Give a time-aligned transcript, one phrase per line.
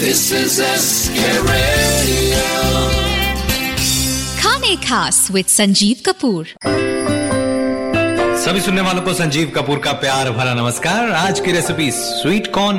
[0.00, 2.44] This is SK Radio.
[4.38, 6.46] खाने खास with Sanjeev Kapoor.
[8.44, 12.78] सभी सुनने वालों को संजीव कपूर का प्यार भरा नमस्कार। आज की recipe sweet corn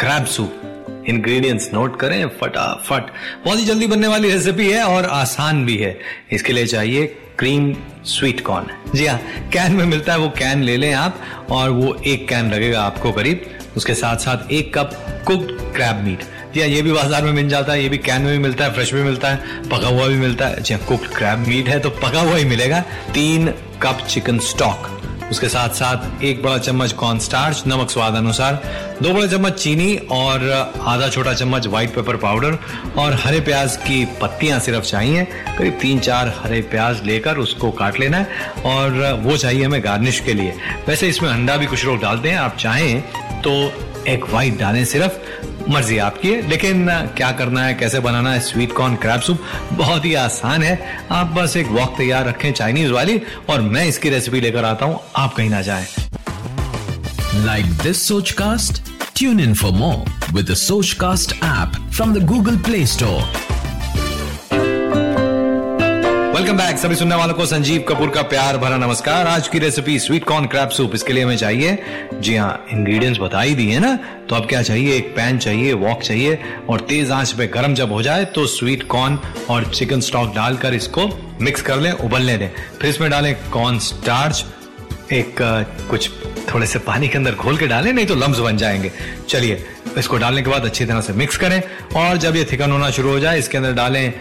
[0.00, 3.10] crab soup ingredients note करें फटाफट।
[3.44, 5.98] बहुत ही जल्दी बनने वाली रेसिपी है और आसान भी है।
[6.32, 7.06] इसके लिए चाहिए
[7.38, 7.74] क्रीम
[8.06, 9.18] स्वीट कॉर्न जी हाँ
[9.52, 13.12] कैन में मिलता है वो कैन ले लें आप और वो एक कैन लगेगा आपको
[13.12, 14.90] करीब। उसके साथ साथ एक कप
[15.26, 16.24] कुक्ड क्रैब मीट
[16.60, 18.72] हाँ ये भी बाज़ार में मिल जाता है, ये भी कैन में भी मिलता है
[18.74, 21.90] फ्रेश भी मिलता है, पका हुआ भी मिलता है। जी कुक्ड क्रैब मीट है तो
[21.92, 22.80] पका हुआ ही मिलेगा।
[23.14, 23.52] तीन
[23.82, 24.90] कप चिकन स्टॉक
[25.30, 28.54] उसके साथ साथ एक बड़ा चम्मच कॉर्न स्टार्च नमक स्वाद अनुसार,
[29.02, 32.58] दो बड़े चम्मच चीनी और आधा छोटा चम्मच व्हाइट पेपर पाउडर
[32.98, 35.24] और हरे प्याज की पत्तियाँ सिर्फ़ चाहिए।
[35.58, 40.20] करीब तीन चार हरे प्याज लेकर उसको काट लेना है और वो चाहिए हमें गार्निश
[40.20, 40.52] के लिए।
[40.88, 43.00] वैसे इसमें अंडा भी कुछ लोग डालते हैं, आप चाहें
[43.40, 43.52] तो
[44.08, 48.72] एक वाइट डालें सिर्फ़ मर्ज़ी आपकी है। लेकिन क्या करना है, कैसे बनाना है स्वीट
[48.72, 53.20] कॉर्न क्रैब सूप बहुत ही आसान है। आप बस एक वॉक तैयार रखें चाइनीज़ वाली
[53.50, 55.86] और मैं इसकी रेसिपी लेकर आता हूँ। आप कहीं ना जाए।
[57.34, 58.82] Like this Sochcast
[59.16, 60.54] tune in for more with
[61.00, 63.51] cast app from the Google play Store.
[66.42, 69.98] Welcome back सभी सुनने वालों को संजीव कपूर का प्यार भरा नमस्कार। आज की recipe
[69.98, 71.76] sweet corn crab soup इसके लिए हमें चाहिए,
[72.14, 73.94] जी हाँ इंग्रेडिएंट्स बता ही दिए ना
[74.28, 74.96] तो अब क्या चाहिए?
[74.96, 76.38] एक पैन चाहिए वॉक चाहिए,
[76.68, 79.18] और तेज आँच पे गर्म जब हो जाए तो स्वीट कॉर्न
[79.50, 81.06] और चिकन स्टॉक डालकर इसको
[81.40, 82.48] मिक्स कर लें, उबलने दें।
[82.80, 84.44] फिर इसमें डालें कॉर्न स्टार्च
[85.12, 85.36] एक
[85.90, 86.10] कुछ
[86.52, 88.92] थोड़े से पानी के अंदर घोल के डालें, नहीं तो लम्ब बन जाएँगे।
[89.28, 89.64] चलिए,
[89.98, 91.60] इसको डालने के बाद अच्छी तरह से मिक्स करें,
[91.96, 94.12] और जब ये थिकन होना शुरू हो जाए, इसके अंदर डालें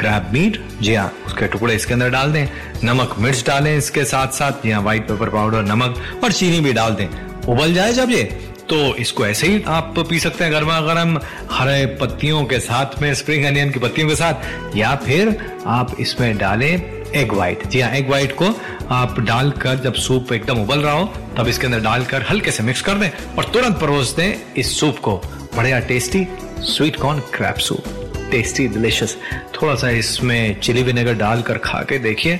[0.00, 2.46] क्रैब मीट जी हाँ उसके टुकड़े इसके अंदर डाल दें,
[2.84, 6.72] नमक मिर्च डालें इसके साथ साथ जी हाँ व्हाइट पेपर पाउडर नमक और चीनी भी
[6.72, 7.06] डाल दें।
[7.48, 8.22] उबल जाए जब ये
[8.70, 11.18] तो इसको ऐसे ही आप पी सकते हैं गर्मा गर्म
[11.50, 16.36] हरे पत्तियों के साथ में स्प्रिंग अनियन की पत्तियों के साथ, या फिर आप इसमें
[16.38, 16.70] डालें
[17.12, 18.54] एग वाइट जी हाँ एग वाइट को
[18.94, 22.82] आप डालकर जब सूप एकदम उबल रहा हो, तब इसके अंदर डालकर हल्के से मिक्स
[22.82, 25.16] कर दें और तुरंत परोस दें इस सूप को।
[25.56, 26.26] बढ़िया tasty
[26.66, 27.99] sweet corn crab soup
[28.30, 29.16] tasty delicious
[29.54, 32.38] थोड़ा सा इसमें चिली विनेगर डालकर खा के देखिए।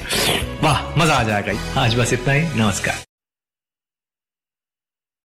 [0.63, 3.10] वाह, मज़ा आ जाएगा। आज बस इतना ही। नमस्कार।